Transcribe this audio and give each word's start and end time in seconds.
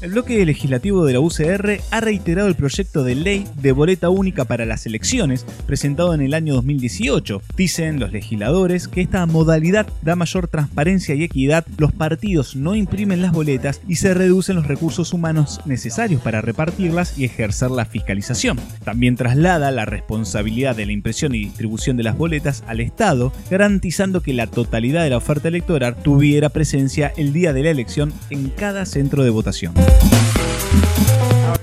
El 0.00 0.12
bloque 0.12 0.46
legislativo 0.46 1.04
de 1.04 1.12
la 1.12 1.20
UCR 1.20 1.78
ha 1.90 2.00
reiterado 2.00 2.48
el 2.48 2.54
proyecto 2.54 3.04
de 3.04 3.14
ley 3.14 3.46
de 3.60 3.72
boleta 3.72 4.08
única 4.08 4.46
para 4.46 4.64
las 4.64 4.86
elecciones 4.86 5.44
presentado 5.66 6.14
en 6.14 6.22
el 6.22 6.32
año 6.32 6.54
2018. 6.54 7.42
Dicen 7.54 8.00
los 8.00 8.10
legisladores 8.10 8.88
que 8.88 9.02
esta 9.02 9.26
modalidad 9.26 9.86
da 10.00 10.16
mayor 10.16 10.48
transparencia 10.48 11.14
y 11.14 11.24
equidad, 11.24 11.66
los 11.76 11.92
partidos 11.92 12.56
no 12.56 12.74
imprimen 12.74 13.20
las 13.20 13.32
boletas 13.32 13.82
y 13.86 13.96
se 13.96 14.14
reducen 14.14 14.56
los 14.56 14.66
recursos 14.66 15.12
humanos 15.12 15.60
necesarios 15.66 16.22
para 16.22 16.40
repartirlas 16.40 17.18
y 17.18 17.26
ejercer 17.26 17.70
la 17.70 17.84
fiscalización. 17.84 18.58
También 18.82 19.16
traslada 19.16 19.70
la 19.70 19.84
responsabilidad 19.84 20.74
de 20.76 20.86
la 20.86 20.92
impresión 20.92 21.34
y 21.34 21.40
distribución 21.40 21.98
de 21.98 22.04
las 22.04 22.16
boletas 22.16 22.64
al 22.66 22.80
Estado, 22.80 23.34
garantizando 23.50 24.22
que 24.22 24.32
la 24.32 24.46
totalidad 24.46 25.04
de 25.04 25.10
la 25.10 25.18
oferta 25.18 25.48
electoral 25.48 25.96
tuviera 26.02 26.48
presencia 26.48 27.12
el 27.18 27.34
día 27.34 27.52
de 27.52 27.64
la 27.64 27.70
elección 27.70 28.14
en 28.30 28.48
cada 28.48 28.86
centro 28.86 29.24
de 29.24 29.30
votación. 29.30 29.74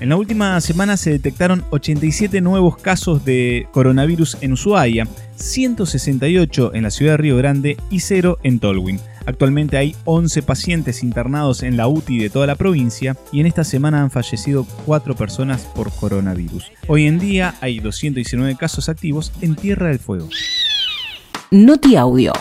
En 0.00 0.10
la 0.10 0.16
última 0.16 0.58
semana 0.60 0.96
se 0.96 1.10
detectaron 1.10 1.64
87 1.70 2.40
nuevos 2.40 2.78
casos 2.78 3.24
de 3.26 3.66
coronavirus 3.72 4.38
en 4.40 4.52
Ushuaia, 4.52 5.06
168 5.34 6.72
en 6.74 6.84
la 6.84 6.90
ciudad 6.90 7.12
de 7.12 7.16
Río 7.18 7.36
Grande 7.36 7.76
y 7.90 8.00
0 8.00 8.38
en 8.42 8.58
Tolwyn. 8.58 9.00
Actualmente 9.26 9.76
hay 9.76 9.94
11 10.06 10.42
pacientes 10.42 11.02
internados 11.02 11.62
en 11.62 11.76
la 11.76 11.88
UTI 11.88 12.20
de 12.20 12.30
toda 12.30 12.46
la 12.46 12.54
provincia 12.54 13.18
y 13.32 13.40
en 13.40 13.46
esta 13.46 13.64
semana 13.64 14.00
han 14.00 14.10
fallecido 14.10 14.66
4 14.86 15.14
personas 15.14 15.62
por 15.74 15.92
coronavirus. 15.92 16.72
Hoy 16.86 17.06
en 17.06 17.18
día 17.18 17.56
hay 17.60 17.80
219 17.80 18.56
casos 18.56 18.88
activos 18.88 19.32
en 19.42 19.56
Tierra 19.56 19.88
del 19.88 19.98
Fuego. 19.98 20.30
Noti 21.50 21.96
Audio. 21.96 22.32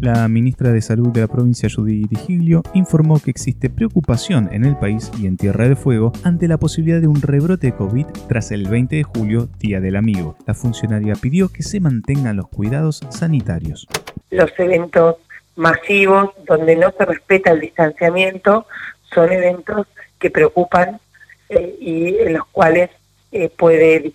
La 0.00 0.28
ministra 0.28 0.70
de 0.70 0.80
Salud 0.80 1.08
de 1.08 1.22
la 1.22 1.26
provincia, 1.26 1.68
Judy 1.74 2.06
Giglio, 2.24 2.62
informó 2.72 3.18
que 3.18 3.32
existe 3.32 3.68
preocupación 3.68 4.48
en 4.52 4.64
el 4.64 4.76
país 4.76 5.10
y 5.18 5.26
en 5.26 5.36
Tierra 5.36 5.64
del 5.64 5.76
Fuego 5.76 6.12
ante 6.22 6.46
la 6.46 6.56
posibilidad 6.56 7.00
de 7.00 7.08
un 7.08 7.20
rebrote 7.20 7.66
de 7.66 7.74
COVID 7.74 8.06
tras 8.28 8.52
el 8.52 8.68
20 8.68 8.94
de 8.94 9.02
julio, 9.02 9.48
Día 9.58 9.80
del 9.80 9.96
Amigo. 9.96 10.36
La 10.46 10.54
funcionaria 10.54 11.14
pidió 11.20 11.48
que 11.48 11.64
se 11.64 11.80
mantengan 11.80 12.36
los 12.36 12.48
cuidados 12.48 13.00
sanitarios. 13.10 13.88
Los 14.30 14.52
eventos 14.58 15.16
masivos 15.56 16.30
donde 16.46 16.76
no 16.76 16.92
se 16.96 17.04
respeta 17.04 17.50
el 17.50 17.60
distanciamiento 17.60 18.66
son 19.12 19.32
eventos 19.32 19.88
que 20.20 20.30
preocupan 20.30 21.00
eh, 21.48 21.76
y 21.80 22.18
en 22.18 22.34
los 22.34 22.46
cuales 22.52 22.90
eh, 23.32 23.48
puede, 23.48 24.12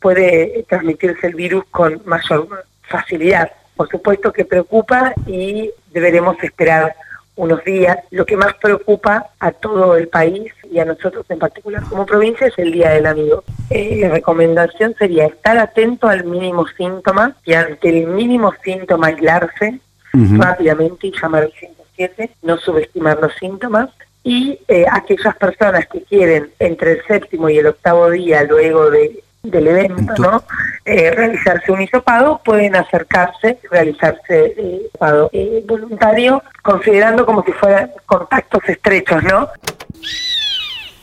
puede 0.00 0.66
transmitirse 0.68 1.28
el 1.28 1.34
virus 1.34 1.64
con 1.70 2.02
mayor 2.04 2.66
facilidad 2.82 3.50
por 3.76 3.88
supuesto 3.88 4.32
que 4.32 4.44
preocupa 4.44 5.14
y 5.26 5.70
deberemos 5.92 6.42
esperar 6.42 6.94
unos 7.36 7.64
días. 7.64 7.98
Lo 8.10 8.24
que 8.24 8.36
más 8.36 8.54
preocupa 8.54 9.30
a 9.40 9.52
todo 9.52 9.96
el 9.96 10.08
país 10.08 10.52
y 10.70 10.78
a 10.78 10.84
nosotros 10.84 11.26
en 11.28 11.38
particular 11.38 11.82
como 11.84 12.06
provincia 12.06 12.46
es 12.46 12.58
el 12.58 12.72
Día 12.72 12.90
del 12.90 13.06
Amigo. 13.06 13.44
Eh, 13.70 13.98
la 14.00 14.08
recomendación 14.10 14.94
sería 14.98 15.26
estar 15.26 15.58
atento 15.58 16.08
al 16.08 16.24
mínimo 16.24 16.66
síntoma 16.76 17.36
y 17.44 17.54
ante 17.54 17.88
el 17.88 18.06
mínimo 18.06 18.52
síntoma 18.62 19.08
aislarse 19.08 19.80
rápidamente 20.12 21.08
y 21.08 21.12
llamar 21.12 21.42
al 21.42 21.52
107, 21.52 22.30
no 22.42 22.56
subestimar 22.58 23.18
los 23.20 23.34
síntomas 23.34 23.90
y 24.22 24.58
eh, 24.68 24.86
aquellas 24.90 25.36
personas 25.36 25.86
que 25.88 26.02
quieren 26.02 26.50
entre 26.60 26.92
el 26.92 27.02
séptimo 27.04 27.48
y 27.48 27.58
el 27.58 27.66
octavo 27.66 28.10
día 28.10 28.44
luego 28.44 28.90
de 28.90 29.24
del 29.44 29.68
evento, 29.68 30.14
¿no? 30.18 30.42
Eh, 30.84 31.10
realizarse 31.10 31.70
un 31.70 31.82
hisopado, 31.82 32.40
pueden 32.44 32.74
acercarse, 32.74 33.58
realizarse 33.70 34.54
eh, 34.56 34.82
hisopado 34.86 35.30
eh, 35.32 35.64
voluntario, 35.66 36.42
considerando 36.62 37.24
como 37.24 37.44
si 37.44 37.52
fueran 37.52 37.90
contactos 38.06 38.62
estrechos, 38.66 39.22
¿no? 39.24 39.48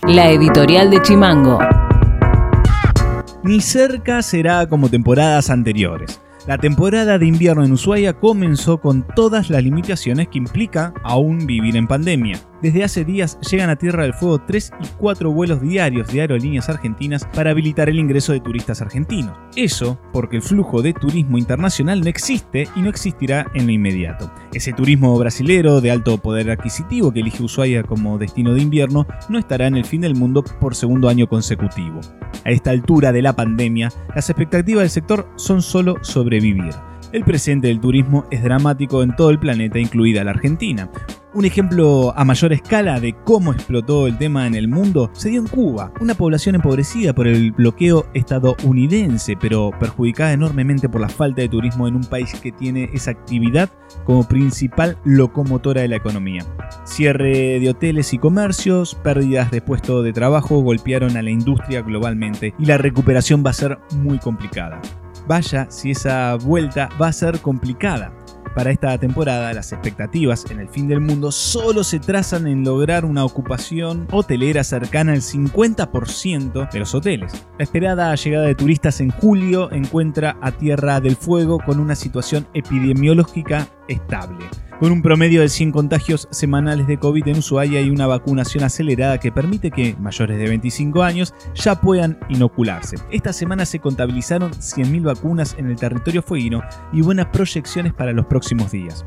La 0.04 0.30
editorial 0.32 0.90
de 0.90 1.02
Chimango. 1.02 1.60
Ni 3.44 3.62
cerca 3.62 4.22
será 4.22 4.68
como 4.68 4.90
temporadas 4.90 5.50
anteriores. 5.50 6.20
La 6.48 6.58
temporada 6.58 7.20
de 7.20 7.28
invierno 7.28 7.64
en 7.64 7.72
Ushuaia 7.72 8.14
comenzó 8.14 8.80
con 8.80 9.06
todas 9.16 9.52
las 9.52 9.64
limitaciones 9.64 10.28
que 10.28 10.40
implica 10.40 10.94
aún 11.04 11.46
vivir 11.46 11.76
en 11.78 11.88
pandemia. 11.88 12.40
Desde 12.62 12.84
hace 12.84 13.04
días 13.04 13.40
llegan 13.50 13.72
a 13.72 13.76
Tierra 13.76 14.04
del 14.04 14.14
Fuego 14.14 14.40
3 14.40 14.72
y 14.84 14.88
4 15.00 15.32
vuelos 15.32 15.62
diarios 15.62 16.08
de 16.08 16.22
aerolíneas 16.22 16.70
argentinas 16.70 17.28
para 17.34 17.50
habilitar 17.52 17.90
el 17.90 17.98
ingreso 17.98 18.34
de 18.34 18.40
turistas 18.40 18.84
argentinos. 18.84 19.36
Eso 19.56 20.00
porque 20.14 20.36
el 20.36 20.44
flujo 20.44 20.84
de 20.84 20.94
turismo 20.94 21.40
internacional 21.40 22.02
no 22.02 22.08
existe 22.08 22.68
y 22.76 22.82
no 22.82 22.90
existirá 22.90 23.48
en 23.56 23.66
lo 23.66 23.72
inmediato. 23.72 24.32
Ese 24.54 24.74
turismo 24.74 25.18
brasilero 25.18 25.82
de 25.82 25.90
alto 25.90 26.20
poder 26.20 26.52
adquisitivo 26.52 27.12
que 27.12 27.22
elige 27.22 27.42
Ushuaia 27.42 27.82
como 27.82 28.20
destino 28.20 28.54
de 28.54 28.62
invierno 28.62 29.08
no 29.28 29.40
estará 29.40 29.66
en 29.66 29.76
el 29.76 29.86
fin 29.86 30.02
del 30.02 30.14
mundo 30.14 30.44
por 30.44 30.76
segundo 30.76 31.10
año 31.10 31.28
consecutivo. 31.28 32.00
A 32.46 32.52
esta 32.52 32.70
altura 32.70 33.12
de 33.12 33.24
la 33.24 33.36
pandemia, 33.36 33.92
las 34.14 34.30
expectativas 34.30 34.84
del 34.84 34.92
sector 34.92 35.28
son 35.36 35.64
solo 35.64 35.96
sobrevivir. 36.04 36.74
El 37.12 37.24
presente 37.24 37.68
del 37.68 37.80
turismo 37.80 38.26
es 38.32 38.44
dramático 38.44 39.04
en 39.04 39.16
todo 39.16 39.30
el 39.30 39.40
planeta, 39.40 39.80
incluida 39.80 40.24
la 40.24 40.32
Argentina. 40.32 40.90
Un 41.34 41.46
ejemplo 41.46 42.14
a 42.18 42.26
mayor 42.26 42.52
escala 42.52 43.00
de 43.00 43.16
cómo 43.24 43.54
explotó 43.54 44.06
el 44.06 44.18
tema 44.18 44.48
en 44.48 44.56
el 44.56 44.68
mundo 44.68 45.10
se 45.14 45.30
dio 45.30 45.40
en 45.40 45.48
Cuba, 45.48 45.94
una 46.02 46.14
población 46.14 46.56
empobrecida 46.56 47.14
por 47.14 47.26
el 47.26 47.54
bloqueo 47.54 48.06
estadounidense, 48.14 49.38
pero 49.40 49.72
perjudicada 49.80 50.34
enormemente 50.34 50.90
por 50.90 51.00
la 51.00 51.08
falta 51.08 51.42
de 51.42 51.48
turismo 51.48 51.88
en 51.88 51.96
un 51.96 52.04
país 52.04 52.34
que 52.42 52.52
tiene 52.52 52.90
esa 52.94 53.12
actividad 53.12 53.70
como 54.04 54.28
principal 54.28 54.98
locomotora 55.06 55.82
de 55.82 55.88
la 55.88 55.96
economía. 55.96 56.46
Cierre 56.84 57.62
de 57.62 57.70
hoteles 57.70 58.14
y 58.14 58.18
comercios, 58.18 58.96
pérdidas 58.96 59.52
de 59.52 59.62
puestos 59.62 60.04
de 60.04 60.12
trabajo 60.12 60.60
golpearon 60.60 61.16
a 61.16 61.22
la 61.22 61.30
industria 61.30 61.82
globalmente 61.82 62.54
y 62.60 62.66
la 62.66 62.78
recuperación 62.78 63.42
va 63.46 63.52
a 63.52 63.54
ser 63.54 63.80
muy 63.96 64.20
complicada. 64.20 64.82
Vaya 65.28 65.68
si 65.70 65.92
esa 65.92 66.36
vuelta 66.36 66.90
va 67.02 67.08
a 67.08 67.14
ser 67.14 67.40
complicada. 67.40 68.14
Para 68.56 68.72
esta 68.72 68.98
temporada, 68.98 69.54
las 69.54 69.72
expectativas 69.72 70.46
en 70.52 70.60
el 70.60 70.68
fin 70.68 70.90
del 70.90 71.00
mundo 71.00 71.32
solo 71.32 71.86
se 71.86 72.00
trazan 72.00 72.48
en 72.48 72.66
lograr 72.66 73.06
una 73.06 73.24
ocupación 73.24 74.08
hotelera 74.12 74.66
cercana 74.66 75.14
al 75.14 75.22
50% 75.22 76.70
de 76.70 76.80
los 76.80 76.94
hoteles. 76.94 77.32
La 77.58 77.64
esperada 77.64 78.14
llegada 78.16 78.48
de 78.48 78.56
turistas 78.56 79.00
en 79.00 79.10
julio 79.10 79.72
encuentra 79.72 80.38
a 80.42 80.52
Tierra 80.52 81.00
del 81.00 81.16
Fuego 81.16 81.60
con 81.66 81.80
una 81.80 81.96
situación 81.96 82.46
epidemiológica 82.54 83.70
estable 83.88 84.50
con 84.82 84.92
un 84.92 85.04
promedio 85.04 85.42
de 85.42 85.50
100 85.50 85.72
contagios 85.72 86.28
semanales 86.32 86.88
de 86.88 86.98
COVID 86.98 87.28
en 87.28 87.38
Ushuaia 87.38 87.82
y 87.82 87.92
una 87.92 88.08
vacunación 88.08 88.64
acelerada 88.64 89.20
que 89.20 89.32
permite 89.32 89.70
que 89.70 89.96
mayores 90.00 90.40
de 90.40 90.48
25 90.48 91.04
años 91.04 91.36
ya 91.54 91.80
puedan 91.80 92.18
inocularse. 92.30 92.96
Esta 93.12 93.32
semana 93.32 93.68
se 93.68 93.78
contabilizaron 93.78 94.54
100.000 94.54 95.04
vacunas 95.04 95.56
en 95.60 95.68
el 95.68 95.76
territorio 95.76 96.24
fueguino 96.24 96.64
y 96.92 97.02
buenas 97.02 97.28
proyecciones 97.28 97.94
para 97.94 98.12
los 98.12 98.26
próximos 98.26 98.72
días. 98.72 99.06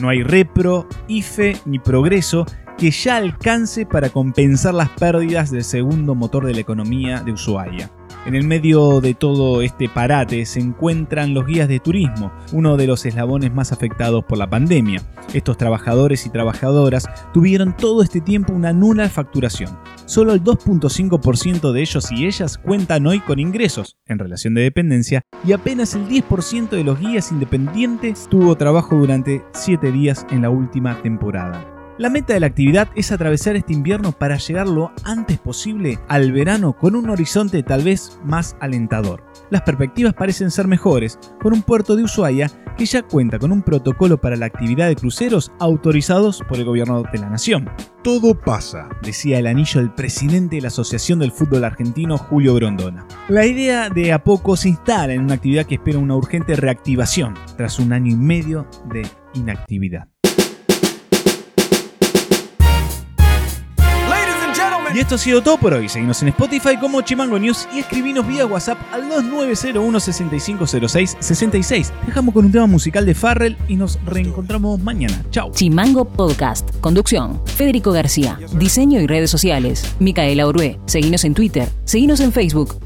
No 0.00 0.10
hay 0.10 0.22
repro, 0.22 0.86
IFE 1.08 1.56
ni 1.64 1.80
progreso 1.80 2.46
que 2.78 2.92
ya 2.92 3.16
alcance 3.16 3.84
para 3.84 4.10
compensar 4.10 4.74
las 4.74 4.90
pérdidas 4.90 5.50
del 5.50 5.64
segundo 5.64 6.14
motor 6.14 6.46
de 6.46 6.54
la 6.54 6.60
economía 6.60 7.20
de 7.24 7.32
Ushuaia. 7.32 7.90
En 8.26 8.34
el 8.34 8.42
medio 8.42 9.00
de 9.00 9.14
todo 9.14 9.62
este 9.62 9.88
parate 9.88 10.46
se 10.46 10.58
encuentran 10.58 11.32
los 11.32 11.46
guías 11.46 11.68
de 11.68 11.78
turismo, 11.78 12.32
uno 12.52 12.76
de 12.76 12.88
los 12.88 13.06
eslabones 13.06 13.54
más 13.54 13.70
afectados 13.70 14.24
por 14.24 14.36
la 14.36 14.50
pandemia. 14.50 15.00
Estos 15.32 15.56
trabajadores 15.56 16.26
y 16.26 16.30
trabajadoras 16.30 17.08
tuvieron 17.32 17.76
todo 17.76 18.02
este 18.02 18.20
tiempo 18.20 18.52
una 18.52 18.72
nula 18.72 19.08
facturación. 19.08 19.78
Solo 20.06 20.32
el 20.32 20.42
2.5% 20.42 21.70
de 21.70 21.80
ellos 21.80 22.10
y 22.10 22.26
ellas 22.26 22.58
cuentan 22.58 23.06
hoy 23.06 23.20
con 23.20 23.38
ingresos 23.38 23.96
en 24.06 24.18
relación 24.18 24.54
de 24.54 24.62
dependencia 24.62 25.22
y 25.44 25.52
apenas 25.52 25.94
el 25.94 26.08
10% 26.08 26.70
de 26.70 26.82
los 26.82 26.98
guías 26.98 27.30
independientes 27.30 28.26
tuvo 28.28 28.56
trabajo 28.56 28.96
durante 28.96 29.44
7 29.52 29.92
días 29.92 30.26
en 30.30 30.42
la 30.42 30.50
última 30.50 31.00
temporada. 31.00 31.75
La 31.98 32.10
meta 32.10 32.34
de 32.34 32.40
la 32.40 32.48
actividad 32.48 32.90
es 32.94 33.10
atravesar 33.10 33.56
este 33.56 33.72
invierno 33.72 34.12
para 34.12 34.36
llegar 34.36 34.68
lo 34.68 34.92
antes 35.02 35.38
posible 35.38 35.98
al 36.08 36.30
verano 36.30 36.76
con 36.76 36.94
un 36.94 37.08
horizonte 37.08 37.62
tal 37.62 37.84
vez 37.84 38.20
más 38.22 38.54
alentador. 38.60 39.24
Las 39.48 39.62
perspectivas 39.62 40.12
parecen 40.12 40.50
ser 40.50 40.66
mejores, 40.66 41.18
con 41.40 41.54
un 41.54 41.62
puerto 41.62 41.96
de 41.96 42.02
Ushuaia 42.02 42.50
que 42.76 42.84
ya 42.84 43.02
cuenta 43.02 43.38
con 43.38 43.50
un 43.50 43.62
protocolo 43.62 44.20
para 44.20 44.36
la 44.36 44.44
actividad 44.44 44.88
de 44.88 44.96
cruceros 44.96 45.52
autorizados 45.58 46.42
por 46.46 46.58
el 46.58 46.66
gobierno 46.66 47.02
de 47.10 47.18
la 47.18 47.30
nación. 47.30 47.70
Todo 48.02 48.38
pasa, 48.38 48.90
decía 49.02 49.38
el 49.38 49.46
anillo 49.46 49.80
del 49.80 49.94
presidente 49.94 50.56
de 50.56 50.62
la 50.62 50.68
Asociación 50.68 51.20
del 51.20 51.32
Fútbol 51.32 51.64
Argentino, 51.64 52.18
Julio 52.18 52.54
Grondona. 52.56 53.06
La 53.28 53.46
idea 53.46 53.88
de 53.88 54.12
a 54.12 54.22
poco 54.22 54.58
se 54.58 54.68
instala 54.68 55.14
en 55.14 55.22
una 55.22 55.34
actividad 55.34 55.64
que 55.64 55.76
espera 55.76 55.98
una 55.98 56.14
urgente 56.14 56.56
reactivación 56.56 57.32
tras 57.56 57.78
un 57.78 57.94
año 57.94 58.12
y 58.12 58.16
medio 58.16 58.68
de 58.92 59.06
inactividad. 59.32 60.08
Y 64.96 65.00
esto 65.00 65.16
ha 65.16 65.18
sido 65.18 65.42
todo 65.42 65.58
por 65.58 65.74
hoy. 65.74 65.90
Seguimos 65.90 66.22
en 66.22 66.28
Spotify 66.28 66.78
como 66.80 67.02
Chimango 67.02 67.38
News 67.38 67.68
y 67.70 67.80
escribinos 67.80 68.26
vía 68.26 68.46
WhatsApp 68.46 68.78
al 68.90 69.06
2901 69.10 70.00
6506 70.00 71.18
66. 71.20 71.92
Dejamos 72.06 72.32
con 72.32 72.46
un 72.46 72.52
tema 72.52 72.66
musical 72.66 73.04
de 73.04 73.14
Farrell 73.14 73.58
y 73.68 73.76
nos 73.76 74.02
reencontramos 74.06 74.80
mañana. 74.80 75.22
Chao. 75.30 75.52
Chimango 75.52 76.06
Podcast. 76.06 76.70
Conducción. 76.80 77.42
Federico 77.44 77.92
García. 77.92 78.38
Diseño 78.54 78.98
y 78.98 79.06
redes 79.06 79.28
sociales. 79.30 79.84
Micaela 79.98 80.46
Orué. 80.46 80.80
Seguinos 80.86 81.24
en 81.24 81.34
Twitter. 81.34 81.68
Seguinos 81.84 82.20
en 82.20 82.32
Facebook 82.32 82.85